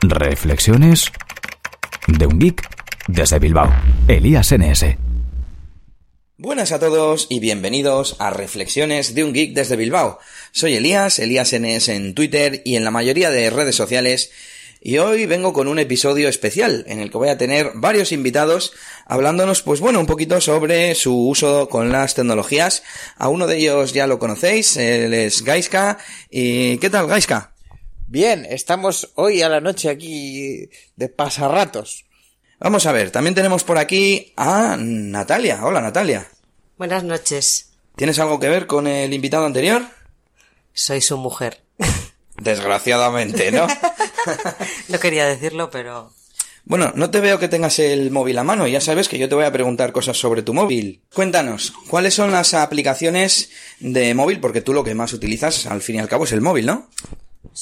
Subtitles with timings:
[0.00, 1.10] Reflexiones
[2.06, 2.62] de un geek
[3.08, 3.68] desde Bilbao.
[4.06, 4.96] Elías NS.
[6.36, 10.20] Buenas a todos y bienvenidos a Reflexiones de un geek desde Bilbao.
[10.52, 14.30] Soy Elías, Elías NS en Twitter y en la mayoría de redes sociales.
[14.80, 18.74] Y hoy vengo con un episodio especial en el que voy a tener varios invitados
[19.04, 22.84] hablándonos, pues bueno, un poquito sobre su uso con las tecnologías.
[23.16, 25.98] A uno de ellos ya lo conocéis, él es Gaiska.
[26.30, 27.57] ¿Y qué tal, Gaiska?
[28.10, 32.06] Bien, estamos hoy a la noche aquí de pasarratos.
[32.58, 35.60] Vamos a ver, también tenemos por aquí a Natalia.
[35.62, 36.26] Hola, Natalia.
[36.78, 37.72] Buenas noches.
[37.96, 39.82] ¿Tienes algo que ver con el invitado anterior?
[40.72, 41.60] Soy su mujer.
[42.40, 43.66] Desgraciadamente, ¿no?
[44.88, 46.10] no quería decirlo, pero...
[46.64, 49.34] Bueno, no te veo que tengas el móvil a mano, ya sabes que yo te
[49.34, 51.02] voy a preguntar cosas sobre tu móvil.
[51.12, 53.50] Cuéntanos, ¿cuáles son las aplicaciones
[53.80, 54.40] de móvil?
[54.40, 56.88] Porque tú lo que más utilizas, al fin y al cabo, es el móvil, ¿no?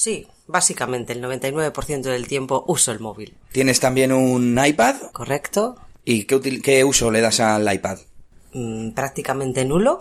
[0.07, 3.33] Sí, básicamente el 99% del tiempo uso el móvil.
[3.51, 4.95] ¿Tienes también un iPad?
[5.11, 5.75] Correcto.
[6.05, 7.97] ¿Y qué, qué uso le das al iPad?
[8.53, 9.99] Mm, prácticamente nulo.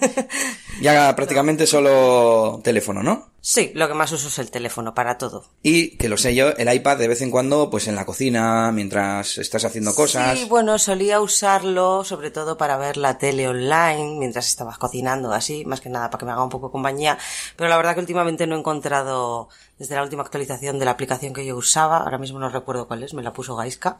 [0.80, 3.28] ya prácticamente solo teléfono, ¿no?
[3.40, 5.44] Sí, lo que más uso es el teléfono para todo.
[5.62, 8.72] Y que lo sé yo, el iPad de vez en cuando, pues en la cocina,
[8.72, 10.38] mientras estás haciendo cosas.
[10.38, 15.64] Sí, bueno, solía usarlo sobre todo para ver la tele online mientras estabas cocinando, así,
[15.66, 17.16] más que nada para que me haga un poco compañía.
[17.54, 21.32] Pero la verdad que últimamente no he encontrado, desde la última actualización de la aplicación
[21.32, 23.98] que yo usaba, ahora mismo no recuerdo cuál es, me la puso Gaiska,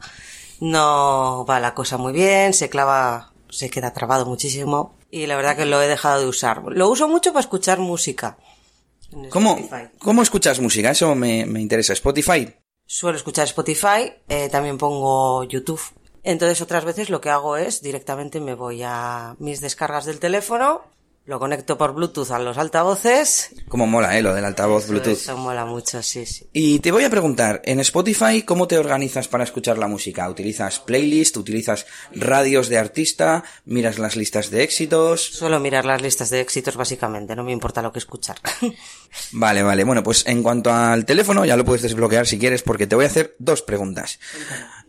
[0.59, 5.57] no va la cosa muy bien, se clava se queda trabado muchísimo y la verdad
[5.57, 6.61] que lo he dejado de usar.
[6.67, 8.37] Lo uso mucho para escuchar música.
[9.29, 9.57] ¿Cómo,
[9.99, 10.91] ¿Cómo escuchas música?
[10.91, 11.93] Eso me, me interesa.
[11.93, 12.53] ¿Spotify?
[12.85, 15.81] Suelo escuchar Spotify, eh, también pongo YouTube.
[16.23, 20.81] Entonces otras veces lo que hago es directamente me voy a mis descargas del teléfono,
[21.29, 23.51] lo conecto por Bluetooth a los altavoces.
[23.67, 24.23] Como mola, ¿eh?
[24.23, 25.13] Lo del altavoz Bluetooth.
[25.13, 26.49] Eso mola mucho, sí, sí.
[26.53, 30.27] Y te voy a preguntar, en Spotify, ¿cómo te organizas para escuchar la música?
[30.27, 31.37] ¿Utilizas playlist?
[31.37, 31.85] ¿Utilizas
[32.15, 33.43] radios de artista?
[33.65, 35.23] ¿Miras las listas de éxitos?
[35.23, 37.35] Suelo mirar las listas de éxitos, básicamente.
[37.35, 38.37] No me importa lo que escuchar.
[39.33, 39.83] vale, vale.
[39.83, 43.05] Bueno, pues en cuanto al teléfono, ya lo puedes desbloquear si quieres, porque te voy
[43.05, 44.19] a hacer dos preguntas.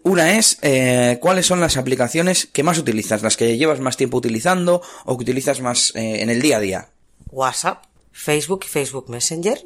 [0.03, 3.23] Una es, eh, ¿cuáles son las aplicaciones que más utilizas?
[3.23, 6.61] Las que llevas más tiempo utilizando o que utilizas más eh, en el día a
[6.61, 6.89] día.
[7.31, 9.63] WhatsApp, Facebook y Facebook Messenger.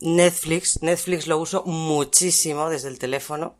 [0.00, 3.56] Netflix, Netflix lo uso muchísimo desde el teléfono.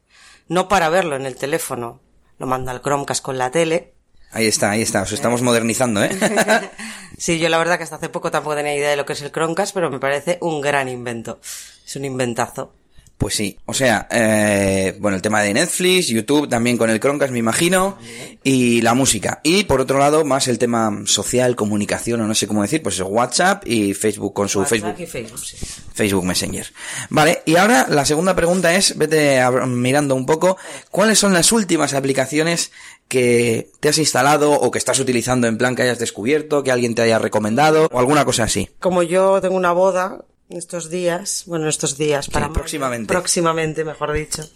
[0.49, 2.01] No para verlo en el teléfono,
[2.39, 3.95] lo mando al Chromecast con la tele.
[4.31, 6.11] Ahí está, ahí está, os estamos modernizando, ¿eh?
[7.19, 9.23] sí, yo la verdad que hasta hace poco tampoco tenía idea de lo que es
[9.23, 11.41] el Chromecast, pero me parece un gran invento.
[11.87, 12.75] Es un inventazo.
[13.19, 17.33] Pues sí, o sea, eh, bueno, el tema de Netflix, YouTube también con el Chromecast,
[17.33, 17.99] me imagino,
[18.45, 19.41] y la música.
[19.43, 23.01] Y por otro lado, más el tema social, comunicación, o no sé cómo decir, pues
[23.01, 25.01] WhatsApp y Facebook con su WhatsApp Facebook.
[25.01, 25.57] Y Facebook, sí.
[25.93, 26.73] Facebook Messenger.
[27.11, 30.57] Vale, y ahora la segunda pregunta es, vete mirando un poco,
[30.93, 32.71] ¿cuáles son las últimas aplicaciones
[33.09, 36.95] que te has instalado o que estás utilizando en plan que hayas descubierto, que alguien
[36.95, 38.71] te haya recomendado o alguna cosa así?
[38.79, 43.13] Como yo tengo una boda, estos días, bueno, estos días para sí, próximamente.
[43.13, 44.49] próximamente, mejor dicho.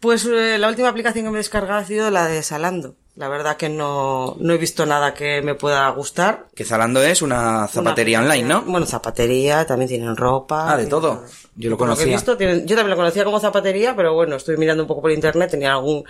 [0.00, 2.94] Pues eh, la última aplicación que me he descargado ha sido la de Salando.
[3.16, 6.46] La verdad que no, no he visto nada que me pueda gustar.
[6.54, 8.62] Que Zalando es una zapatería Una online, ¿no?
[8.62, 10.72] Bueno, zapatería, también tienen ropa.
[10.72, 11.24] Ah, de todo.
[11.60, 12.06] Yo lo he conocía.
[12.06, 15.10] visto, tienen- yo también lo conocía como zapatería, pero bueno, estoy mirando un poco por
[15.10, 16.04] internet, tenía algún,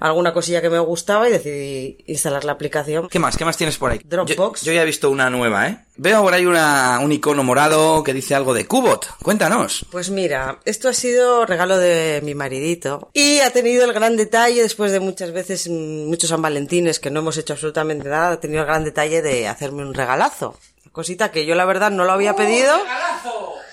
[0.00, 3.08] alguna cosilla que me gustaba y decidí instalar la aplicación.
[3.08, 3.36] ¿Qué más?
[3.36, 4.00] ¿Qué más tienes por ahí?
[4.02, 4.62] Dropbox.
[4.62, 5.78] Yo, yo ya he visto una nueva, ¿eh?
[5.96, 9.06] Veo por ahí una, un icono morado que dice algo de Cubot.
[9.22, 9.84] Cuéntanos.
[9.92, 14.62] Pues mira, esto ha sido regalo de mi maridito y ha tenido el gran detalle,
[14.62, 18.40] después de muchas veces, mm, muchos San Valentines que no hemos hecho absolutamente nada, ha
[18.40, 20.56] tenido el gran detalle de hacerme un regalazo.
[20.94, 22.72] Cosita que yo la verdad no lo había pedido.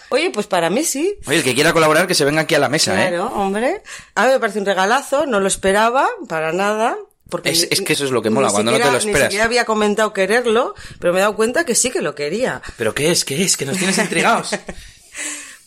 [0.10, 1.16] Oye, pues para mí sí.
[1.28, 3.10] Oye, el que quiera colaborar que se venga aquí a la mesa, ¿eh?
[3.10, 3.84] Claro, hombre.
[4.16, 6.98] A mí me parece un regalazo, no lo esperaba para nada.
[7.30, 9.20] Porque Es- es que eso es lo que ni mola, cuando no te lo esperas.
[9.20, 12.62] Ni siquiera había comentado quererlo, pero me he dado cuenta que sí que lo quería.
[12.76, 13.24] ¿Pero qué es?
[13.24, 13.56] ¿Qué es?
[13.56, 14.50] Que nos tienes intrigados.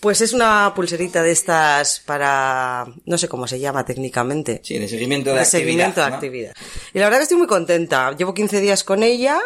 [0.01, 4.61] Pues es una pulserita de estas para, no sé cómo se llama técnicamente.
[4.63, 5.59] Sí, de seguimiento de, de actividad.
[5.65, 6.15] seguimiento de ¿no?
[6.17, 6.55] actividad.
[6.93, 8.13] Y la verdad que estoy muy contenta.
[8.15, 9.41] Llevo 15 días con ella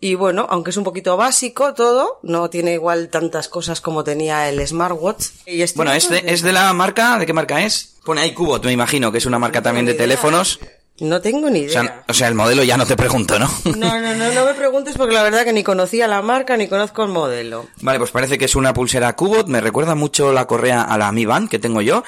[0.00, 4.48] y bueno, aunque es un poquito básico todo, no tiene igual tantas cosas como tenía
[4.48, 5.26] el smartwatch.
[5.46, 7.96] Y estoy Bueno, es de, es de la marca, ¿de qué marca es?
[8.04, 10.02] Pone ahí Cubot, me imagino, que es una marca también de idea.
[10.04, 10.58] teléfonos.
[11.00, 11.82] No tengo ni O idea.
[11.82, 13.50] sea, o sea, el modelo ya no te pregunto, ¿no?
[13.64, 16.68] No, no, no, no me preguntes porque la verdad que ni conocía la marca ni
[16.68, 17.66] conozco el modelo.
[17.80, 21.10] Vale, pues parece que es una pulsera Cubot, me recuerda mucho la correa a la
[21.12, 22.04] Mi Band que tengo yo.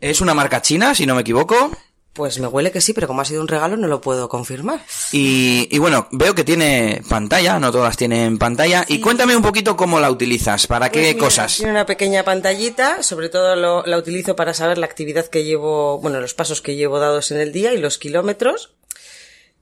[0.00, 1.70] Es una marca china, si no me equivoco.
[2.14, 4.80] Pues me huele que sí, pero como ha sido un regalo no lo puedo confirmar.
[5.10, 8.84] Y, y bueno, veo que tiene pantalla, no todas tienen pantalla.
[8.86, 11.56] Y cuéntame un poquito cómo la utilizas, para Pues qué mira, cosas.
[11.56, 15.98] Tiene una pequeña pantallita, sobre todo lo- la utilizo para saber la actividad que llevo,
[15.98, 18.74] bueno, los pasos que llevo dados en el día y los kilómetros.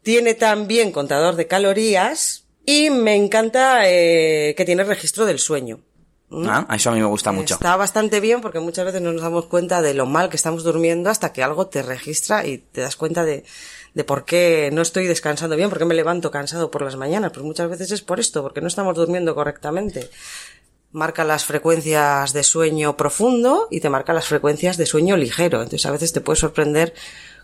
[0.02, 5.80] Tiene también contador de calorías y me encanta eh, que tiene registro del sueño.
[6.46, 7.54] Ah, eso a mí me gusta mucho.
[7.54, 10.64] Está bastante bien porque muchas veces no nos damos cuenta de lo mal que estamos
[10.64, 13.44] durmiendo hasta que algo te registra y te das cuenta de,
[13.94, 17.32] de por qué no estoy descansando bien, por qué me levanto cansado por las mañanas.
[17.32, 20.08] Pues muchas veces es por esto, porque no estamos durmiendo correctamente.
[20.92, 25.62] Marca las frecuencias de sueño profundo y te marca las frecuencias de sueño ligero.
[25.62, 26.94] Entonces a veces te puede sorprender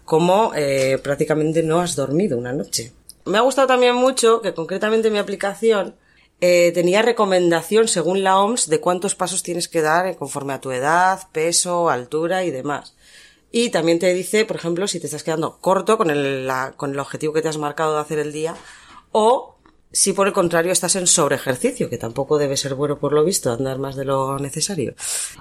[0.05, 2.93] cómo eh, prácticamente no has dormido una noche.
[3.26, 5.94] Me ha gustado también mucho que concretamente mi aplicación
[6.40, 10.61] eh, tenía recomendación según la OMS de cuántos pasos tienes que dar eh, conforme a
[10.61, 12.94] tu edad, peso, altura y demás.
[13.50, 17.00] Y también te dice, por ejemplo, si te estás quedando corto con el, con el
[17.00, 18.55] objetivo que te has marcado de hacer el día
[19.11, 19.57] o
[19.90, 23.52] si por el contrario estás en sobreejercicio, que tampoco debe ser bueno por lo visto,
[23.52, 24.94] andar más de lo necesario.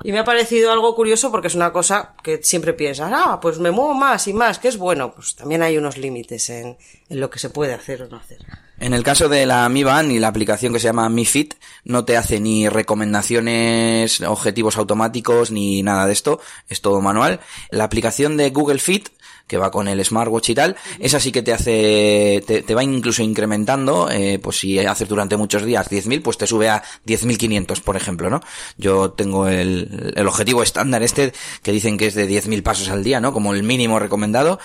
[0.03, 3.59] Y me ha parecido algo curioso porque es una cosa que siempre piensas, ah, pues
[3.59, 5.13] me muevo más y más, que es bueno.
[5.13, 6.77] Pues también hay unos límites en,
[7.09, 8.39] en lo que se puede hacer o no hacer.
[8.79, 11.55] En el caso de la Mi Band y la aplicación que se llama Mi Fit,
[11.83, 16.39] no te hace ni recomendaciones, objetivos automáticos, ni nada de esto,
[16.69, 17.39] es todo manual.
[17.71, 19.09] La aplicación de Google Fit,
[19.47, 22.83] que va con el smartwatch y tal, esa sí que te hace, te, te va
[22.83, 27.81] incluso incrementando, eh, pues si haces durante muchos días 10.000, pues te sube a 10.500,
[27.81, 28.41] por ejemplo, ¿no?
[28.77, 31.33] Yo tengo el, el objetivo estándar este,
[31.63, 33.33] que dicen que es de 10.000 pasos al día, ¿no?
[33.33, 34.59] Como el mínimo recomendado.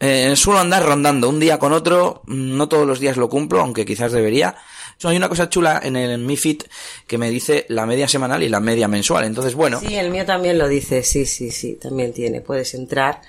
[0.00, 3.84] Eh, suelo andar rondando un día con otro, no todos los días lo cumplo, aunque
[3.84, 4.56] quizás debería.
[4.96, 6.64] So, hay una cosa chula en el Mi Fit
[7.06, 9.24] que me dice la media semanal y la media mensual.
[9.24, 12.40] Entonces, bueno, Sí, el mío también lo dice, sí, sí, sí, también tiene.
[12.40, 13.20] Puedes entrar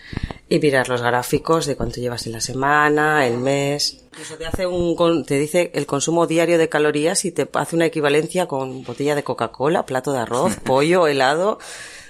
[0.48, 4.05] y mirar los gráficos de cuánto llevas en la semana, el mes.
[4.16, 7.88] Incluso te hace un, te dice el consumo diario de calorías y te hace una
[7.88, 11.60] equivalencia con botella de Coca-Cola, plato de arroz, pollo, helado,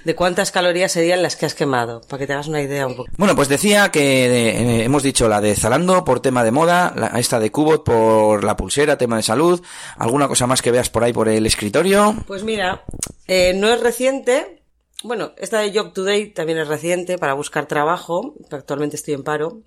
[0.04, 2.96] de cuántas calorías serían las que has quemado, para que te hagas una idea un
[2.96, 3.10] poco.
[3.18, 7.08] Bueno, pues decía que eh, hemos dicho la de Zalando por tema de moda, la,
[7.20, 9.60] esta de Cubot por la pulsera, tema de salud,
[9.98, 12.16] alguna cosa más que veas por ahí por el escritorio.
[12.28, 12.86] Pues mira,
[13.28, 14.62] eh, no es reciente.
[15.04, 18.36] Bueno, esta de Job Today también es reciente para buscar trabajo.
[18.52, 19.64] Actualmente estoy en paro.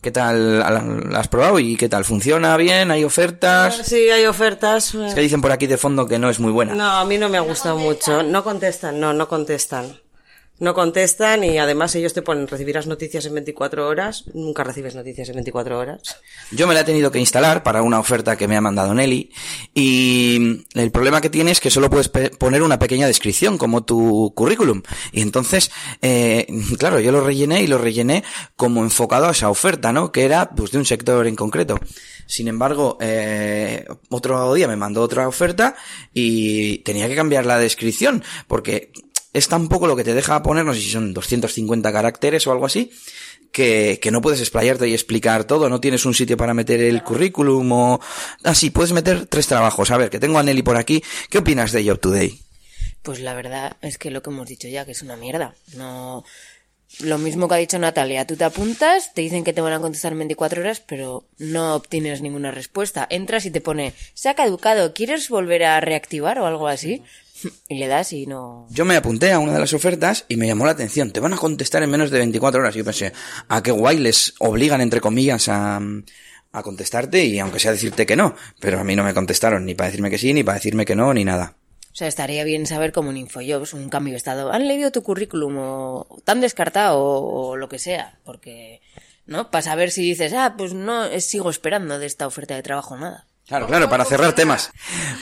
[0.00, 2.04] ¿Qué tal la, has probado y qué tal?
[2.04, 2.90] ¿Funciona bien?
[2.90, 3.76] ¿Hay ofertas?
[3.84, 4.94] Sí, hay ofertas.
[4.94, 6.74] Es que dicen por aquí de fondo que no es muy buena.
[6.74, 8.22] No, a mí no me ha gustado mucho.
[8.22, 9.98] No contestan, no, no contestan.
[10.58, 14.24] No contestan y además ellos te ponen recibirás noticias en 24 horas.
[14.32, 16.16] Nunca recibes noticias en 24 horas.
[16.50, 19.30] Yo me la he tenido que instalar para una oferta que me ha mandado Nelly
[19.74, 24.32] y el problema que tiene es que solo puedes poner una pequeña descripción como tu
[24.34, 24.82] currículum
[25.12, 25.70] y entonces
[26.00, 26.46] eh,
[26.78, 28.24] claro yo lo rellené y lo rellené
[28.56, 31.78] como enfocado a esa oferta no que era pues de un sector en concreto
[32.26, 35.76] sin embargo eh, otro día me mandó otra oferta
[36.14, 38.90] y tenía que cambiar la descripción porque
[39.36, 42.52] es tan poco lo que te deja poner no sé si son 250 caracteres o
[42.52, 42.90] algo así
[43.56, 47.02] que, que no puedes explayarte y explicar todo, no tienes un sitio para meter el
[47.02, 48.00] currículum o
[48.44, 49.90] así, puedes meter tres trabajos.
[49.90, 51.02] A ver, que tengo a Nelly por aquí.
[51.30, 52.38] ¿Qué opinas de Job Today?
[53.00, 55.54] Pues la verdad es que lo que hemos dicho ya, que es una mierda.
[55.74, 56.22] No.
[57.00, 59.80] Lo mismo que ha dicho Natalia, tú te apuntas, te dicen que te van a
[59.80, 63.06] contestar en 24 horas, pero no obtienes ninguna respuesta.
[63.08, 67.02] Entras y te pone, se ha caducado, ¿quieres volver a reactivar o algo así?
[67.68, 68.66] Y le das y no.
[68.70, 71.10] Yo me apunté a una de las ofertas y me llamó la atención.
[71.10, 72.74] Te van a contestar en menos de 24 horas.
[72.74, 73.12] Y yo pensé,
[73.48, 75.80] a qué guay les obligan, entre comillas, a,
[76.52, 78.34] a contestarte y aunque sea decirte que no.
[78.60, 80.96] Pero a mí no me contestaron ni para decirme que sí, ni para decirme que
[80.96, 81.56] no, ni nada.
[81.92, 84.52] O sea, estaría bien saber como en Infojobs un cambio de estado.
[84.52, 88.18] ¿Han leído tu currículum o tan descartado o, o lo que sea?
[88.22, 88.82] Porque,
[89.24, 89.50] ¿no?
[89.50, 92.98] Para saber si dices, ah, pues no, eh, sigo esperando de esta oferta de trabajo
[92.98, 93.26] nada.
[93.46, 94.72] Claro, claro, para cerrar temas.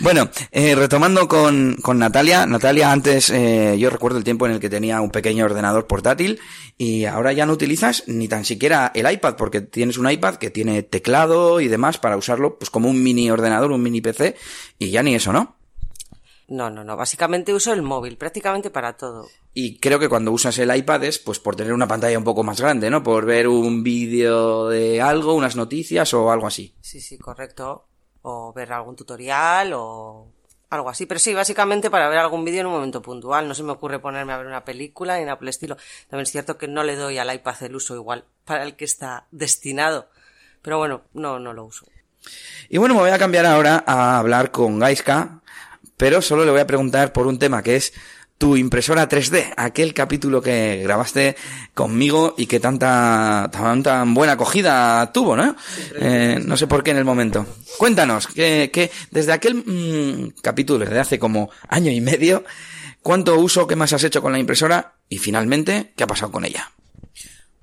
[0.01, 2.47] Bueno, eh, retomando con, con Natalia.
[2.47, 6.41] Natalia, antes eh, yo recuerdo el tiempo en el que tenía un pequeño ordenador portátil
[6.79, 10.49] y ahora ya no utilizas ni tan siquiera el iPad porque tienes un iPad que
[10.49, 14.37] tiene teclado y demás para usarlo pues como un mini ordenador, un mini PC
[14.79, 15.57] y ya ni eso, ¿no?
[16.49, 16.97] No, no, no.
[16.97, 19.29] Básicamente uso el móvil prácticamente para todo.
[19.53, 22.43] Y creo que cuando usas el iPad es pues por tener una pantalla un poco
[22.43, 23.03] más grande, ¿no?
[23.03, 26.75] Por ver un vídeo de algo, unas noticias o algo así.
[26.81, 27.87] Sí, sí, correcto.
[28.27, 30.27] O ver algún tutorial o
[30.71, 31.07] algo así.
[31.07, 33.47] Pero sí, básicamente para ver algún vídeo en un momento puntual.
[33.47, 35.77] No se me ocurre ponerme a ver una película ni nada por el estilo.
[36.09, 38.85] También es cierto que no le doy al iPad el uso igual para el que
[38.85, 40.09] está destinado.
[40.63, 41.87] Pero bueno, no, no lo uso.
[42.69, 45.43] Y bueno, me voy a cambiar ahora a hablar con Gaiska,
[45.97, 47.93] pero solo le voy a preguntar por un tema que es
[48.39, 51.37] tu impresora 3D, aquel capítulo que grabaste
[51.73, 55.57] conmigo y que tanta, tan, tan buena acogida tuvo, ¿no?
[55.97, 57.47] Eh, no sé por qué en el momento.
[57.79, 62.45] Cuéntanos, que, que desde aquel mm, capítulo, desde hace como año y medio,
[63.03, 64.95] ¿cuánto uso que más has hecho con la impresora?
[65.09, 66.73] Y finalmente, ¿qué ha pasado con ella?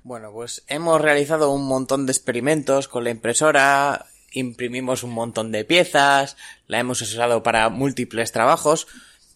[0.04, 5.64] Bueno, pues hemos realizado un montón de experimentos con la impresora, imprimimos un montón de
[5.64, 6.36] piezas,
[6.66, 8.88] la hemos usado para múltiples trabajos,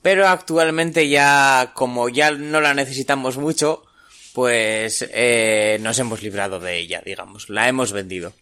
[0.07, 3.83] pero actualmente ya, como ya no la necesitamos mucho,
[4.35, 8.33] pues eh, nos hemos librado de ella, digamos, la hemos vendido.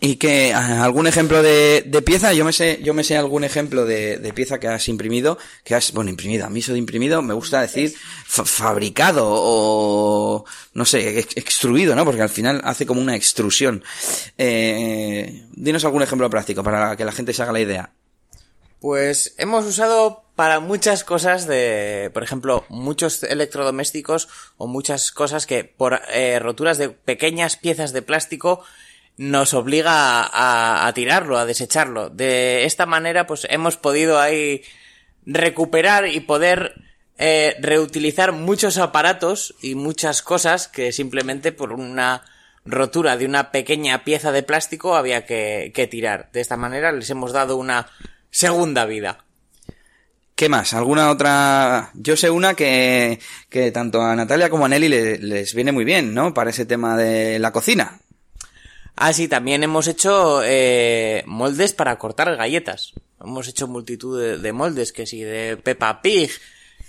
[0.00, 3.84] Y que ah, algún ejemplo de, pieza, yo me sé, yo me sé algún ejemplo
[3.84, 7.34] de, pieza que has imprimido, que has, bueno, imprimido, a mí eso de imprimido me
[7.34, 7.92] gusta decir
[8.24, 12.04] fa- fabricado o, no sé, ex- extruido, ¿no?
[12.04, 13.82] Porque al final hace como una extrusión.
[14.38, 17.90] Eh, dinos algún ejemplo práctico para que la gente se haga la idea.
[18.80, 24.28] Pues hemos usado para muchas cosas de, por ejemplo, muchos electrodomésticos
[24.58, 28.62] o muchas cosas que por eh, roturas de pequeñas piezas de plástico
[29.16, 32.10] nos obliga a, a tirarlo, a desecharlo.
[32.10, 34.62] De esta manera, pues hemos podido ahí
[35.24, 36.74] recuperar y poder
[37.18, 42.24] eh, reutilizar muchos aparatos y muchas cosas que simplemente por una
[42.66, 46.30] rotura de una pequeña pieza de plástico había que, que tirar.
[46.32, 47.88] De esta manera les hemos dado una
[48.30, 49.24] segunda vida.
[50.34, 50.74] ¿Qué más?
[50.74, 51.90] ¿Alguna otra?
[51.94, 53.18] Yo sé una que,
[53.48, 56.34] que tanto a Natalia como a Nelly le- les viene muy bien, ¿no?
[56.34, 58.00] Para ese tema de la cocina.
[58.96, 62.92] Ah, sí, también hemos hecho eh, moldes para cortar galletas.
[63.22, 66.30] Hemos hecho multitud de, de moldes, que si de Peppa Pig,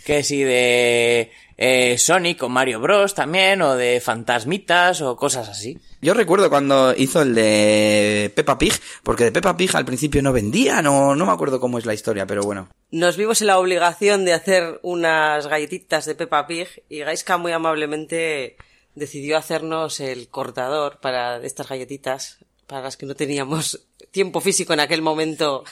[0.08, 5.78] que si de eh, Sonic o Mario Bros también, o de fantasmitas o cosas así.
[6.02, 8.72] Yo recuerdo cuando hizo el de Peppa Pig,
[9.04, 11.94] porque de Peppa Pig al principio no vendía, no, no me acuerdo cómo es la
[11.94, 12.70] historia, pero bueno.
[12.90, 17.52] Nos vimos en la obligación de hacer unas galletitas de Peppa Pig y Gaiska muy
[17.52, 18.56] amablemente
[18.96, 24.80] decidió hacernos el cortador para estas galletitas, para las que no teníamos tiempo físico en
[24.80, 25.66] aquel momento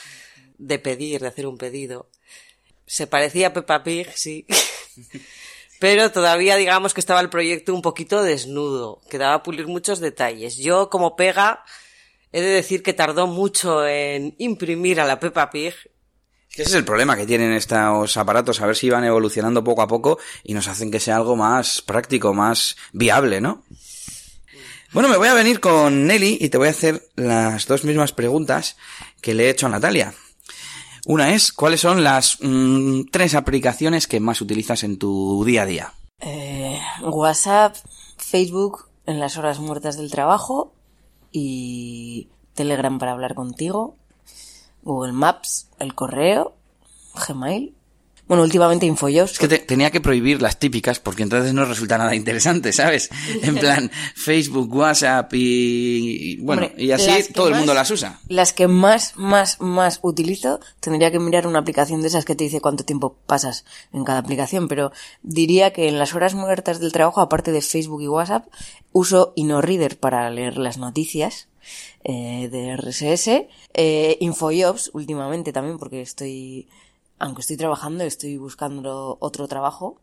[0.57, 2.09] de pedir, de hacer un pedido.
[2.85, 4.45] Se parecía a Peppa Pig, sí.
[5.79, 10.57] Pero todavía digamos que estaba el proyecto un poquito desnudo, quedaba pulir muchos detalles.
[10.57, 11.63] Yo como pega
[12.31, 15.73] he de decir que tardó mucho en imprimir a la Peppa Pig
[16.51, 19.87] Ese es el problema que tienen estos aparatos, a ver si van evolucionando poco a
[19.87, 23.63] poco y nos hacen que sea algo más práctico, más viable, ¿no?
[24.91, 28.13] Bueno, me voy a venir con Nelly y te voy a hacer las dos mismas
[28.13, 28.77] preguntas
[29.21, 30.13] que le he hecho a Natalia.
[31.05, 35.65] Una es, ¿cuáles son las mm, tres aplicaciones que más utilizas en tu día a
[35.65, 35.93] día?
[36.19, 37.75] Eh, WhatsApp,
[38.17, 40.73] Facebook en las horas muertas del trabajo
[41.31, 43.97] y Telegram para hablar contigo,
[44.81, 46.55] Google Maps, el correo,
[47.27, 47.75] Gmail.
[48.27, 49.33] Bueno, últimamente Infojobs.
[49.33, 53.09] Es que te- tenía que prohibir las típicas porque entonces no resulta nada interesante, ¿sabes?
[53.43, 55.37] En plan, Facebook, WhatsApp y,
[56.33, 58.19] y bueno, Hombre, y así todo el mundo las usa.
[58.27, 62.45] Las que más, más, más utilizo, tendría que mirar una aplicación de esas que te
[62.45, 63.63] dice cuánto tiempo pasas
[63.93, 64.91] en cada aplicación, pero
[65.21, 68.47] diría que en las horas muertas del trabajo, aparte de Facebook y WhatsApp,
[68.91, 71.47] uso InnoReader para leer las noticias
[72.03, 76.67] eh, de RSS, eh, InfoJobs últimamente también, porque estoy,
[77.25, 80.01] aunque estoy trabajando, estoy buscando otro trabajo.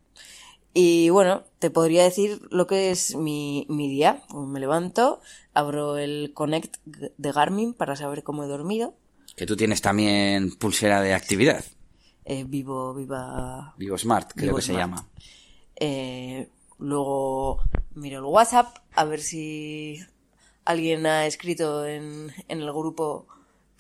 [0.75, 4.23] Y bueno, te podría decir lo que es mi, mi día.
[4.35, 5.21] Me levanto,
[5.55, 8.95] abro el Connect de Garmin para saber cómo he dormido.
[9.37, 11.64] Que tú tienes también pulsera de actividad.
[12.25, 13.75] Eh, vivo, viva.
[13.76, 15.07] Vivo Smart, creo Vivo que se llama.
[15.76, 16.49] Eh,
[16.79, 17.61] luego
[17.95, 19.99] miro el WhatsApp a ver si
[20.64, 23.26] alguien ha escrito en, en el grupo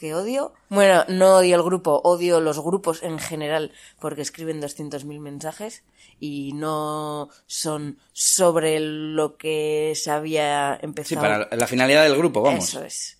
[0.02, 0.52] que odio.
[0.68, 5.84] Bueno, no odio el grupo, odio los grupos en general porque escriben 200.000 mensajes
[6.18, 11.20] y no son sobre lo que se había Sí, empezado.
[11.20, 12.64] para la finalidad del grupo, vamos.
[12.64, 13.16] Eso es.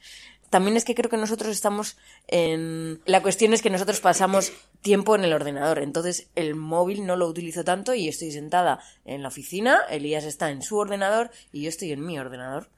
[0.51, 1.97] También es que creo que nosotros estamos
[2.27, 3.01] en...
[3.07, 7.29] La cuestión es que nosotros pasamos tiempo en el ordenador, entonces el móvil no lo
[7.29, 11.69] utilizo tanto y estoy sentada en la oficina, Elías está en su ordenador y yo
[11.69, 12.71] estoy en mi ordenador,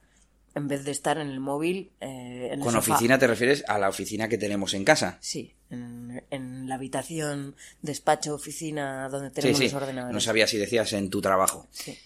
[0.55, 2.93] en vez de estar en el móvil eh, en el Con sofá.
[2.93, 5.17] oficina te refieres a la oficina que tenemos en casa.
[5.21, 9.65] Sí, en, en la habitación, despacho, oficina, donde tenemos sí.
[9.65, 10.13] los ordenadores.
[10.13, 11.67] No sabía si decías en tu trabajo.
[11.71, 11.97] Sí.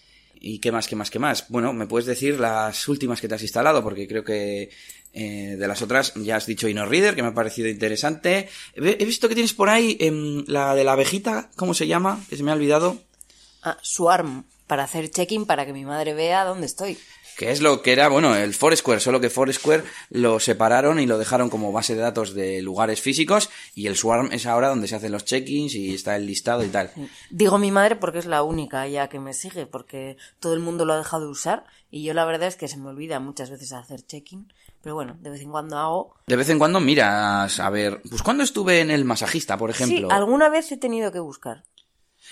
[0.42, 1.46] ¿Y qué más, qué más, qué más?
[1.48, 4.70] Bueno, me puedes decir las últimas que te has instalado, porque creo que
[5.12, 8.48] eh, de las otras ya has dicho InnoReader, que me ha parecido interesante.
[8.74, 12.24] He, he visto que tienes por ahí em, la de la abejita, ¿cómo se llama?
[12.30, 13.02] Que se me ha olvidado.
[13.62, 16.96] Ah, Swarm, para hacer check-in para que mi madre vea dónde estoy.
[17.40, 21.16] Que es lo que era, bueno, el Foursquare, solo que Foursquare lo separaron y lo
[21.16, 24.96] dejaron como base de datos de lugares físicos y el Swarm es ahora donde se
[24.96, 26.90] hacen los check-ins y está el listado y tal.
[27.30, 30.84] Digo mi madre porque es la única ya que me sigue, porque todo el mundo
[30.84, 33.48] lo ha dejado de usar y yo la verdad es que se me olvida muchas
[33.48, 36.16] veces hacer check-in, pero bueno, de vez en cuando hago.
[36.26, 40.10] De vez en cuando miras, a ver, pues cuando estuve en el masajista, por ejemplo.
[40.10, 41.64] Sí, alguna vez he tenido que buscar.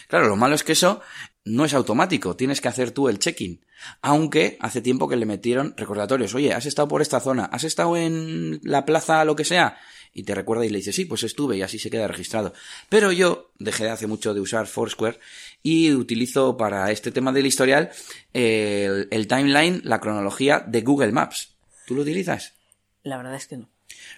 [0.06, 1.00] Claro, lo malo es que eso
[1.48, 3.60] no es automático, tienes que hacer tú el check-in.
[4.02, 7.96] Aunque hace tiempo que le metieron recordatorios, oye, has estado por esta zona, has estado
[7.96, 9.78] en la plaza, lo que sea,
[10.12, 12.52] y te recuerda y le dice, sí, pues estuve y así se queda registrado.
[12.88, 15.18] Pero yo dejé de hace mucho de usar Foursquare
[15.62, 17.90] y utilizo para este tema del historial
[18.32, 21.54] el, el timeline, la cronología de Google Maps.
[21.86, 22.54] ¿Tú lo utilizas?
[23.02, 23.68] La verdad es que no.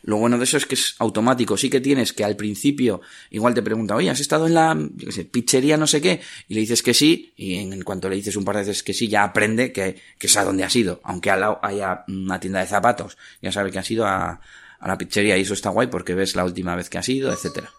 [0.02, 1.56] Lo bueno de eso es que es automático.
[1.56, 3.00] Sí que tienes que al principio
[3.30, 6.20] igual te pregunta, oye, ¿has estado en la yo qué sé, pizzería no sé qué?
[6.48, 8.94] Y le dices que sí, y en, cuanto le dices un par de veces que
[8.94, 11.00] sí, ya aprende que, que es a dónde has ido.
[11.04, 14.40] Aunque al lado haya una tienda de zapatos, ya sabe que has ido a,
[14.80, 17.32] a la pizzería y eso está guay porque ves la última vez que has ido,
[17.32, 17.70] etcétera.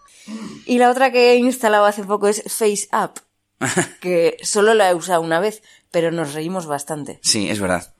[0.66, 3.18] Y la otra que he instalado hace poco es FaceApp,
[4.00, 7.18] que solo la he usado una vez, pero nos reímos bastante.
[7.22, 7.94] Sí, es verdad.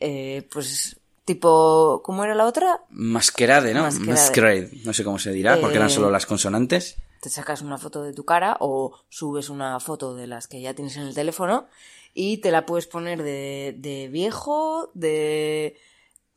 [0.00, 2.80] Eh, pues tipo, ¿cómo era la otra?
[2.90, 3.82] Masquerade, ¿no?
[3.82, 4.12] Masquerade.
[4.12, 4.70] Masquerade.
[4.84, 6.96] No sé cómo se dirá, porque eran Eh, solo las consonantes.
[7.20, 10.74] Te sacas una foto de tu cara o subes una foto de las que ya
[10.74, 11.66] tienes en el teléfono
[12.14, 15.76] y te la puedes poner de, de viejo, de...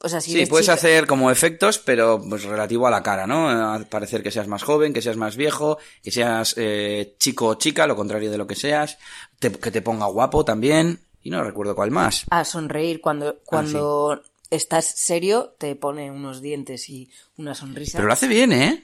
[0.03, 3.25] O sea, si Sí, puedes chica- hacer como efectos, pero pues relativo a la cara,
[3.25, 3.49] ¿no?
[3.49, 7.55] A parecer que seas más joven, que seas más viejo, que seas eh, chico o
[7.55, 8.99] chica, lo contrario de lo que seas,
[9.39, 12.25] te- que te ponga guapo también, y no recuerdo cuál más.
[12.29, 17.97] a sonreír cuando, cuando estás serio, te pone unos dientes y una sonrisa.
[17.97, 18.83] Pero lo hace bien, ¿eh?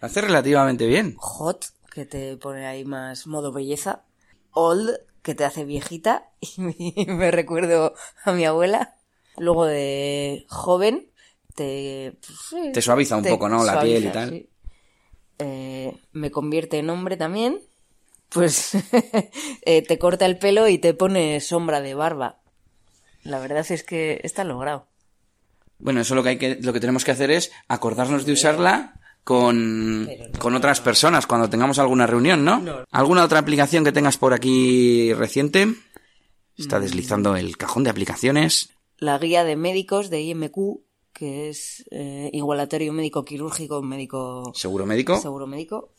[0.00, 1.14] Lo hace relativamente bien.
[1.18, 4.04] Hot, que te pone ahí más modo belleza.
[4.52, 6.30] Old, que te hace viejita.
[6.40, 8.96] Y me recuerdo a mi abuela.
[9.38, 11.10] Luego de joven,
[11.54, 12.16] te...
[12.26, 13.64] pues, sí, Te suaviza un poco, ¿no?
[13.64, 14.30] La piel y tal.
[14.30, 14.48] sí.
[15.38, 17.60] Eh, me convierte en hombre también.
[18.30, 18.72] Pues
[19.62, 22.40] eh, te corta el pelo y te pone sombra de barba.
[23.26, 24.86] La verdad es que está logrado.
[25.78, 29.00] Bueno, eso lo que hay que, lo que tenemos que hacer es acordarnos de usarla
[29.24, 32.84] con, con otras personas cuando tengamos alguna reunión, ¿no?
[32.90, 35.74] ¿Alguna otra aplicación que tengas por aquí reciente?
[36.56, 38.70] Está deslizando el cajón de aplicaciones.
[38.98, 40.80] la guía de médicos de IMQ,
[41.12, 45.18] que es eh, igualatorio médico quirúrgico médico ¿Seguro médico?
[45.20, 45.90] seguro médico.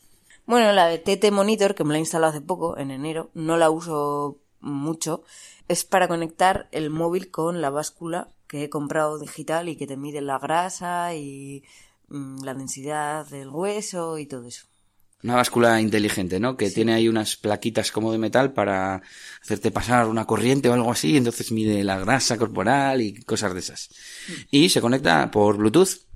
[0.46, 3.56] Bueno, la de TT Monitor, que me la he instalado hace poco, en enero, no
[3.56, 5.22] la uso mucho,
[5.68, 9.96] es para conectar el móvil con la báscula que he comprado digital y que te
[9.96, 11.62] mide la grasa y
[12.08, 14.66] mm, la densidad del hueso y todo eso.
[15.22, 16.56] Una báscula inteligente, ¿no?
[16.56, 19.02] Que tiene ahí unas plaquitas como de metal para
[19.42, 23.52] hacerte pasar una corriente o algo así, y entonces mide la grasa corporal y cosas
[23.52, 23.90] de esas.
[24.50, 26.06] Y se conecta por Bluetooth.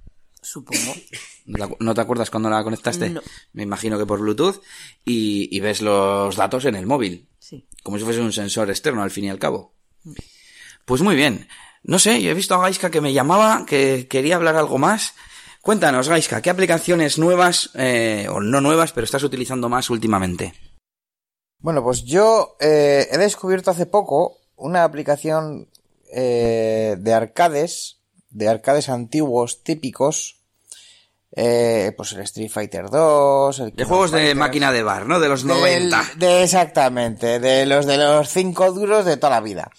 [0.40, 0.94] Supongo.
[1.46, 3.11] ¿No te acu- ¿No te acuerdas cuando la conectaste?
[3.11, 3.20] No.
[3.52, 4.62] Me imagino que por Bluetooth.
[5.05, 7.28] Y, y ves los datos en el móvil.
[7.38, 7.66] Sí.
[7.83, 9.74] Como si fuese un sensor externo, al fin y al cabo.
[10.85, 11.48] Pues muy bien.
[11.83, 15.14] No sé, yo he visto a Gaiska que me llamaba, que quería hablar algo más.
[15.61, 20.55] Cuéntanos, Gaiska, ¿qué aplicaciones nuevas, eh, o no nuevas, pero estás utilizando más últimamente?
[21.59, 25.68] Bueno, pues yo eh, he descubierto hace poco una aplicación
[26.12, 28.00] eh, de arcades,
[28.31, 30.41] de arcades antiguos típicos,
[31.35, 35.18] eh, pues el Street Fighter 2, el De juegos de máquina de bar, ¿no?
[35.21, 35.57] De los del-
[35.88, 36.03] 90.
[36.16, 39.71] de exactamente, de los de los cinco duros de toda la vida.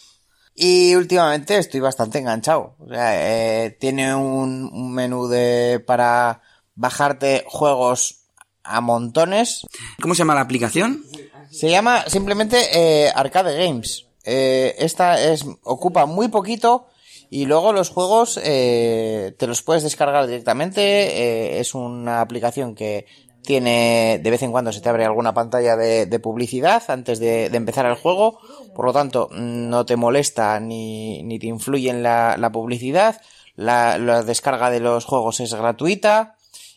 [0.56, 2.76] Y últimamente estoy bastante enganchado.
[2.80, 6.42] O sea, eh, tiene un, un menú de para
[6.76, 8.20] bajarte juegos
[8.64, 9.66] a montones.
[10.02, 11.04] ¿Cómo se llama la aplicación?
[11.52, 14.06] Se llama simplemente eh, Arcade Games.
[14.26, 16.88] Eh, esta es ocupa muy poquito
[17.34, 20.82] y luego los juegos eh, te los puedes descargar directamente.
[20.82, 23.08] Eh, es una aplicación que
[23.42, 27.50] tiene de vez en cuando se te abre alguna pantalla de, de publicidad antes de,
[27.50, 28.40] de empezar el juego.
[28.76, 33.20] Por lo tanto, no te molesta ni, ni te influye en la, la publicidad.
[33.56, 36.36] La, la descarga de los juegos es gratuita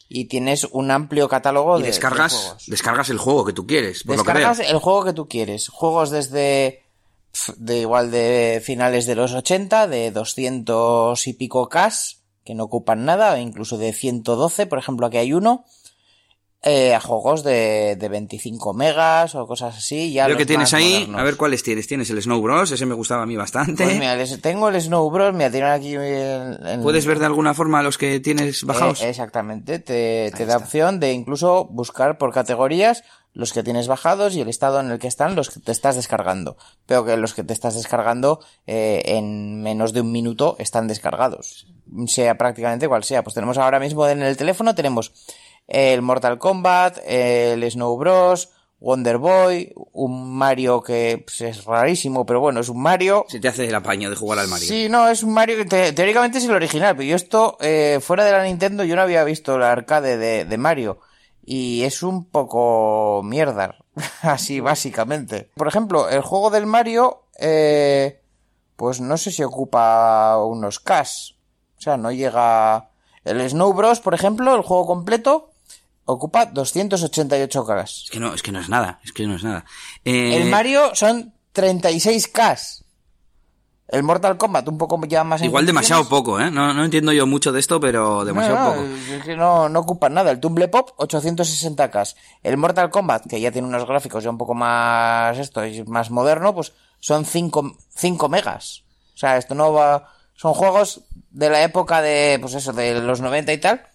[0.09, 2.65] y tienes un amplio catálogo Y de, de descargas, juegos.
[2.67, 5.69] descargas el juego que tú quieres, por lo que Descargas el juego que tú quieres.
[5.69, 6.86] Juegos desde
[7.57, 11.93] de igual de finales de los 80, de 200 y pico K,
[12.45, 15.65] que no ocupan nada, o incluso de 112, por ejemplo, aquí hay uno,
[16.63, 20.13] eh, a juegos de, de 25 megas o cosas así.
[20.13, 21.21] Ya Creo que tienes ahí, modernos.
[21.21, 21.87] a ver cuáles tienes.
[21.87, 23.85] Tienes el Snow Bros, ese me gustaba a mí bastante.
[23.85, 27.27] Pues mira, les- tengo el Snow Bros, mira, tienen aquí el, el- ¿Puedes ver de
[27.27, 29.01] alguna forma los que tienes bajados?
[29.03, 33.05] Eh, exactamente, te, te da opción de incluso buscar por categorías
[33.37, 35.95] los que tienes bajados y el estado en el que están los que te estás
[35.95, 36.57] descargando.
[36.87, 41.67] Pero que los que te estás descargando eh, en menos de un minuto están descargados.
[42.07, 43.23] Sea prácticamente cual sea.
[43.23, 45.13] Pues tenemos ahora mismo en el teléfono tenemos
[45.69, 52.41] el Mortal Kombat, el Snow Bros, Wonder Boy, un Mario que pues, es rarísimo, pero
[52.41, 53.25] bueno, es un Mario.
[53.29, 54.67] Se te hace el apaño de jugar al Mario.
[54.69, 57.99] Sí, no, es un Mario que te- teóricamente es el original, pero yo esto, eh,
[58.03, 60.99] fuera de la Nintendo, yo no había visto la arcade de, de Mario.
[61.47, 63.77] Y es un poco mierda,
[64.23, 65.51] así básicamente.
[65.55, 68.21] Por ejemplo, el juego del Mario, eh,
[68.75, 71.37] pues no sé si ocupa unos Ks.
[71.79, 72.91] O sea, no llega...
[73.25, 75.51] El Snow Bros, por ejemplo, el juego completo,
[76.05, 78.05] ocupa 288 Ks.
[78.05, 79.65] Es que no, es que no es nada, es que no es nada.
[80.05, 82.85] Eh, El Mario son 36K.
[83.89, 86.51] El Mortal Kombat un poco ya más Igual demasiado poco, ¿eh?
[86.51, 89.15] No, no entiendo yo mucho de esto, pero demasiado No, no, poco.
[89.15, 90.33] Es que no, no ocupan nada.
[90.33, 92.17] El Tumble Pop, 860K.
[92.43, 96.11] El Mortal Kombat, que ya tiene unos gráficos ya un poco más esto, y más
[96.11, 98.83] moderno, pues son 5, 5 megas.
[99.15, 100.13] O sea, esto no va...
[100.35, 103.87] Son juegos de la época de, pues eso, de los 90 y tal,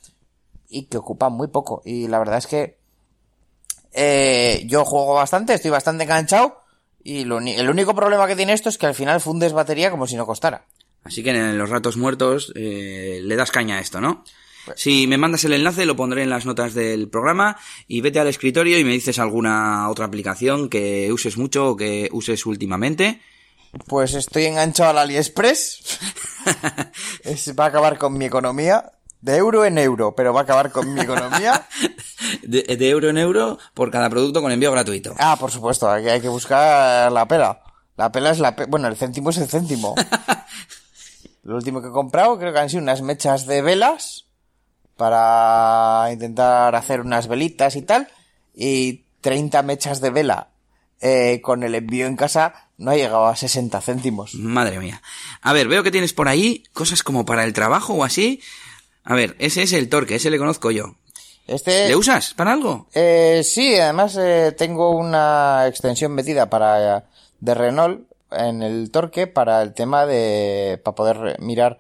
[0.70, 1.82] y que ocupan muy poco.
[1.84, 2.80] Y la verdad es que
[3.92, 6.61] eh, yo juego bastante, estoy bastante enganchado,
[7.04, 10.08] y lo el único problema que tiene esto es que al final fundes batería como
[10.08, 10.66] si no costara.
[11.04, 14.24] Así que en los ratos muertos eh, le das caña a esto, ¿no?
[14.76, 18.28] Si me mandas el enlace, lo pondré en las notas del programa y vete al
[18.28, 23.20] escritorio y me dices alguna otra aplicación que uses mucho o que uses últimamente.
[23.88, 26.00] Pues estoy enganchado al AliExpress.
[27.24, 28.92] Es- va a acabar con mi economía.
[29.22, 31.68] De euro en euro, pero va a acabar con mi economía.
[32.44, 35.14] De, de euro en euro por cada producto con envío gratuito.
[35.20, 37.62] Ah, por supuesto, aquí hay que buscar la pela.
[37.98, 39.96] La pela es la pe- Bueno, el céntimo es el céntimo.
[41.44, 44.26] Lo último que he comprado creo que han sido unas mechas de velas
[44.98, 48.08] para intentar hacer unas velitas y tal.
[48.54, 50.50] Y 30 mechas de vela
[51.00, 54.36] eh, con el envío en casa no ha llegado a 60 céntimos.
[54.36, 55.02] Madre mía.
[55.42, 58.42] A ver, veo que tienes por ahí cosas como para el trabajo o así.
[59.04, 60.96] A ver, ese es el torque, ese le conozco yo.
[61.48, 61.88] Este...
[61.88, 62.88] ¿Le usas para algo?
[62.94, 67.06] Eh, sí, además eh, tengo una extensión metida para
[67.40, 71.80] de Renault en el torque para el tema de para poder mirar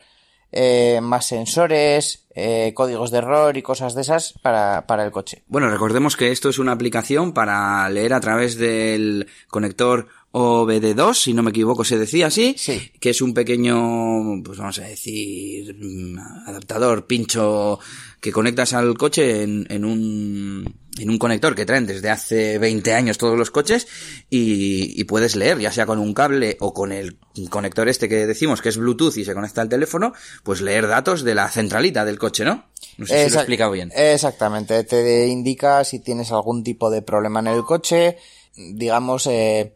[0.51, 5.43] eh, más sensores, eh, códigos de error y cosas de esas para, para el coche.
[5.47, 11.33] Bueno, recordemos que esto es una aplicación para leer a través del conector OBD2, si
[11.33, 12.91] no me equivoco se decía así, Sí.
[12.99, 16.17] que es un pequeño, pues vamos a decir, mm,
[16.47, 17.79] adaptador, pincho
[18.21, 22.93] que conectas al coche en, en un en un conector que traen desde hace 20
[22.93, 23.87] años todos los coches
[24.29, 27.17] y, y puedes leer, ya sea con un cable o con el
[27.49, 30.13] conector este que decimos que es Bluetooth y se conecta al teléfono,
[30.43, 32.65] pues leer datos de la centralita del coche, ¿no?
[32.97, 33.91] No sé si lo he explicado bien.
[33.95, 38.17] Exactamente, te indica si tienes algún tipo de problema en el coche,
[38.55, 39.73] digamos, eh,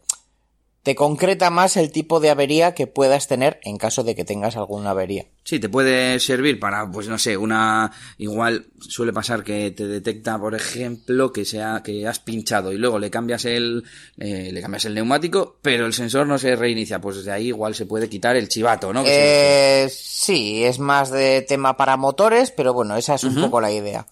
[0.86, 4.56] te concreta más el tipo de avería que puedas tener en caso de que tengas
[4.56, 5.26] alguna avería.
[5.44, 10.38] Sí, te puede servir para, pues no sé, una, igual suele pasar que te detecta,
[10.40, 13.84] por ejemplo, que sea, que has pinchado y luego le cambias el,
[14.20, 17.74] eh, le cambias el neumático, pero el sensor no se reinicia, pues desde ahí igual
[17.74, 19.04] se puede quitar el chivato, ¿no?
[19.04, 23.42] Que se- Eh, sí, es más de tema para motores, pero bueno, esa es un
[23.42, 24.06] poco la idea.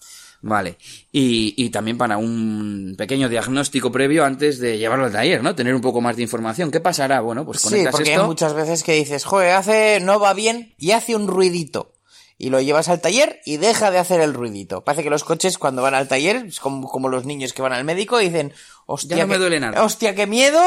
[0.46, 0.76] Vale.
[1.10, 5.54] Y, y también para un pequeño diagnóstico previo antes de llevarlo al taller, ¿no?
[5.54, 6.70] Tener un poco más de información.
[6.70, 7.20] ¿Qué pasará?
[7.20, 8.22] Bueno, pues Sí, conectas porque esto.
[8.22, 11.92] hay muchas veces que dices, joder, hace, no va bien y hace un ruidito.
[12.36, 14.82] Y lo llevas al taller y deja de hacer el ruidito.
[14.84, 17.72] Parece que los coches cuando van al taller, es como, como los niños que van
[17.72, 18.52] al médico dicen,
[18.86, 19.82] hostia, Ya no me duele nada".
[19.84, 20.60] Hostia, qué miedo,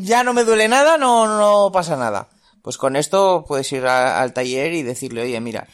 [0.00, 2.28] ya no me duele nada, no, no pasa nada.
[2.62, 5.66] Pues con esto puedes ir a- al taller y decirle, oye, mira,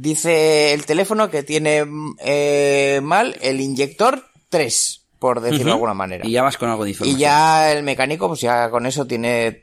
[0.00, 1.84] dice el teléfono que tiene
[2.20, 6.26] eh, mal el inyector 3, por decirlo de alguna manera.
[6.26, 7.16] Y ya vas con algo información.
[7.16, 9.62] Y ya el mecánico, pues ya con eso tiene,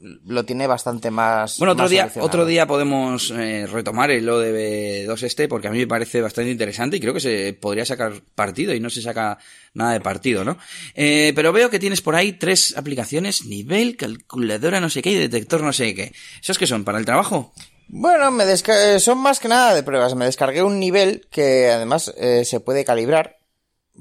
[0.00, 1.58] lo tiene bastante más.
[1.58, 5.78] Bueno, otro más día, otro día podemos eh, retomar el ODB2 este, porque a mí
[5.78, 9.38] me parece bastante interesante y creo que se podría sacar partido y no se saca
[9.74, 10.56] nada de partido, ¿no?
[10.94, 15.16] Eh, pero veo que tienes por ahí tres aplicaciones, nivel, calculadora, no sé qué y
[15.16, 16.12] detector no sé qué.
[16.42, 16.84] ¿Esos qué son?
[16.84, 17.52] ¿Para el trabajo?
[17.88, 20.14] Bueno, me desca- son más que nada de pruebas.
[20.14, 23.38] Me descargué un nivel que además eh, se puede calibrar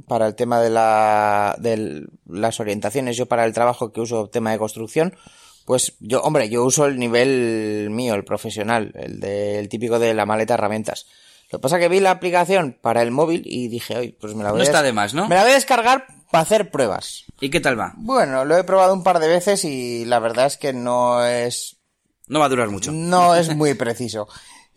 [0.07, 3.17] para el tema de, la, de las orientaciones.
[3.17, 5.15] Yo para el trabajo que uso tema de construcción,
[5.69, 10.25] pues yo, hombre, yo uso el nivel mío, el profesional, el del típico de la
[10.25, 11.05] maleta herramientas.
[11.51, 14.33] Lo que pasa es que vi la aplicación para el móvil y dije, oye, pues
[14.33, 15.27] me la voy No a está des- de más, ¿no?
[15.27, 17.25] Me la voy a descargar para hacer pruebas.
[17.39, 17.93] ¿Y qué tal va?
[17.97, 21.77] Bueno, lo he probado un par de veces y la verdad es que no es
[22.25, 22.91] No va a durar mucho.
[22.91, 24.27] no es muy preciso.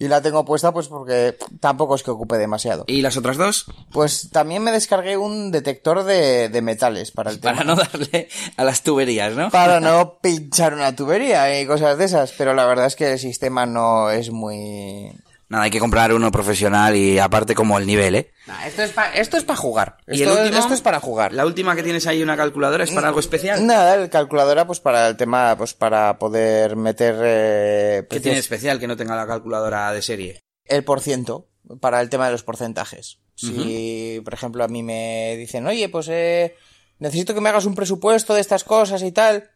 [0.03, 2.83] Y la tengo puesta pues porque tampoco es que ocupe demasiado.
[2.89, 3.67] ¿Y las otras dos?
[3.93, 7.59] Pues también me descargué un detector de, de metales para el tema.
[7.59, 9.51] Para no darle a las tuberías, ¿no?
[9.51, 13.19] Para no pinchar una tubería y cosas de esas, pero la verdad es que el
[13.21, 15.13] sistema no es muy...
[15.53, 18.33] Nada, hay que comprar uno profesional y aparte como el nivel, ¿eh?
[18.47, 19.99] Nah, esto es para esto es para jugar.
[20.07, 20.59] ¿Y Esto, el último?
[20.59, 21.35] esto es para jugar.
[21.35, 23.67] La última que tienes ahí, una calculadora, ¿es para algo especial?
[23.67, 28.81] Nada, el calculadora pues para el tema, pues para poder meter eh, ¿Qué tiene especial
[28.81, 30.41] que no tenga la calculadora de serie?
[30.65, 31.51] el por ciento
[31.83, 33.19] para el tema de los porcentajes.
[33.35, 36.57] Si, por ejemplo, a mí me dicen, oye, pues eh,
[36.99, 39.51] necesito que me hagas un presupuesto de estas cosas y tal.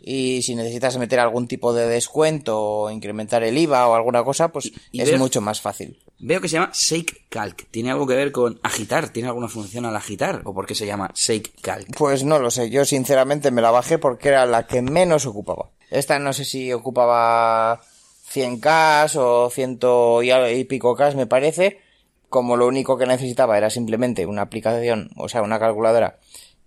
[0.00, 4.48] Y si necesitas meter algún tipo de descuento o incrementar el IVA o alguna cosa,
[4.48, 5.98] pues y es mucho más fácil.
[6.20, 7.66] Veo que se llama Shake Calc.
[7.70, 9.10] ¿Tiene algo que ver con agitar?
[9.10, 10.42] ¿Tiene alguna función al agitar?
[10.44, 11.96] ¿O por qué se llama Shake Calc?
[11.96, 15.70] Pues no lo sé, yo sinceramente me la bajé porque era la que menos ocupaba.
[15.90, 17.80] Esta no sé si ocupaba
[18.32, 19.78] 100K o 100
[20.24, 21.80] y, al- y pico K me parece,
[22.28, 26.18] como lo único que necesitaba era simplemente una aplicación, o sea, una calculadora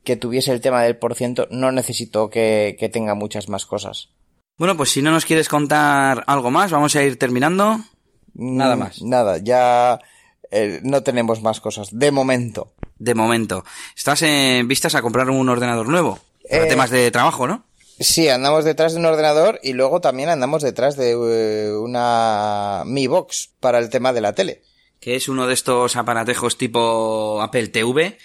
[0.03, 4.09] que tuviese el tema del por ciento, no necesito que, que tenga muchas más cosas.
[4.57, 7.79] Bueno, pues si no nos quieres contar algo más, vamos a ir terminando.
[8.33, 9.01] Nada Mm, más.
[9.01, 9.99] Nada, ya
[10.51, 12.73] eh, no tenemos más cosas, de momento.
[12.97, 13.63] De momento.
[13.95, 16.19] Estás en vistas a comprar un ordenador nuevo.
[16.49, 17.65] Para Eh, temas de trabajo, ¿no?
[17.99, 23.07] Sí, andamos detrás de un ordenador y luego también andamos detrás de eh, una Mi
[23.07, 24.63] Box para el tema de la tele.
[24.99, 28.17] Que es uno de estos aparatejos tipo Apple TV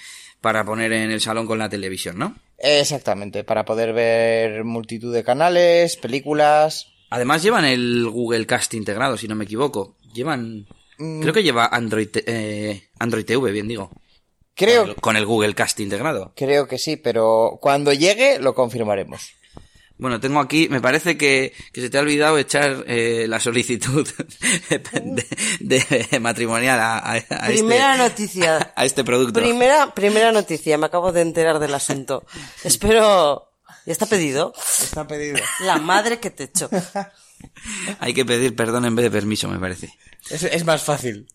[0.46, 2.36] para poner en el salón con la televisión, ¿no?
[2.58, 6.86] Exactamente, para poder ver multitud de canales, películas.
[7.10, 9.96] Además llevan el Google Cast integrado, si no me equivoco.
[10.14, 10.68] Llevan...
[10.98, 11.20] Mm.
[11.20, 13.90] Creo que lleva Android, eh, Android TV, bien digo.
[14.54, 16.32] Creo, Con el- Con el Google Cast integrado.
[16.36, 19.32] creo que sí, pero cuando llegue lo confirmaremos.
[19.98, 24.06] Bueno, tengo aquí, me parece que, que se te ha olvidado echar eh, la solicitud
[25.60, 28.72] de, de matrimonial a, a- a Primera este, noticia.
[28.76, 29.40] a este producto.
[29.40, 32.24] Primera, primera noticia, me acabo de enterar del asunto.
[32.64, 33.52] Espero.
[33.86, 34.52] ¿Ya está pedido?
[34.82, 35.38] Está pedido.
[35.60, 36.68] La madre que te echo.
[38.00, 39.92] Hay que pedir perdón en vez de permiso, me parece.
[40.28, 41.28] Es, es más fácil.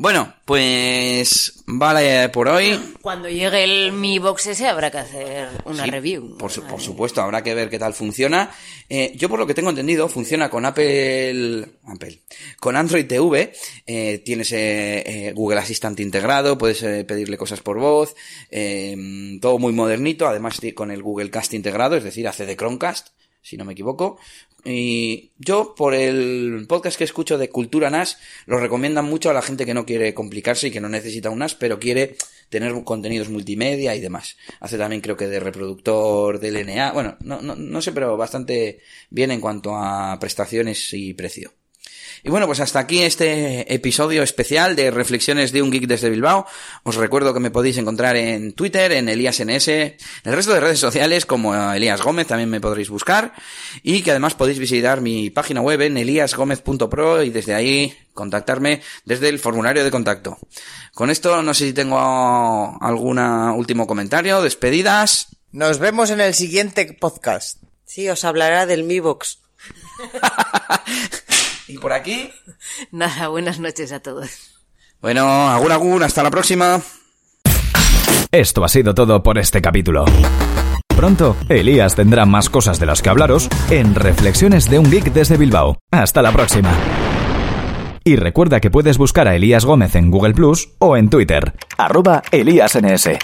[0.00, 2.78] Bueno, pues vale por hoy.
[3.02, 6.36] Cuando llegue el Mi Box ese habrá que hacer una Sí, review.
[6.38, 8.48] Por, su- por supuesto, habrá que ver qué tal funciona.
[8.88, 12.20] Eh, yo por lo que tengo entendido, funciona con Apple, Apple,
[12.60, 13.52] con Android TV.
[13.88, 18.14] eh, tienes eh, eh, Google Assistant integrado, puedes eh, pedirle cosas por voz,
[18.52, 18.96] eh,
[19.42, 20.28] todo muy modernito.
[20.28, 23.08] Además con el Google Cast integrado, es decir, hace de Chromecast,
[23.42, 24.20] si no me equivoco.
[24.64, 29.42] Y yo, por el podcast que escucho de Cultura NAS, lo recomiendan mucho a la
[29.42, 32.16] gente que no quiere complicarse y que no necesita un NAS, pero quiere
[32.48, 34.36] tener contenidos multimedia y demás.
[34.60, 36.92] Hace también creo que de reproductor de LNA.
[36.92, 41.52] Bueno, no, no, no sé, pero bastante bien en cuanto a prestaciones y precio.
[42.22, 46.46] Y bueno, pues hasta aquí este episodio especial de Reflexiones de un Geek desde Bilbao.
[46.82, 50.80] Os recuerdo que me podéis encontrar en Twitter, en ElíasNS, en el resto de redes
[50.80, 53.32] sociales como Elías Gómez también me podréis buscar.
[53.82, 59.28] Y que además podéis visitar mi página web en eliasgomez.pro y desde ahí contactarme desde
[59.28, 60.38] el formulario de contacto.
[60.94, 61.98] Con esto no sé si tengo
[62.80, 65.28] algún último comentario, despedidas.
[65.52, 67.62] Nos vemos en el siguiente podcast.
[67.84, 69.38] Sí, os hablará del Mi Box.
[71.68, 72.30] Y por aquí.
[72.90, 74.30] Nada, buenas noches a todos.
[75.00, 76.80] Bueno, agur agur, hasta la próxima.
[78.32, 80.04] Esto ha sido todo por este capítulo.
[80.88, 85.36] Pronto, Elías tendrá más cosas de las que hablaros en Reflexiones de un Geek desde
[85.36, 85.78] Bilbao.
[85.92, 86.74] Hasta la próxima.
[88.02, 92.22] Y recuerda que puedes buscar a Elías Gómez en Google Plus o en Twitter, arroba
[92.32, 93.18] ElíasNS.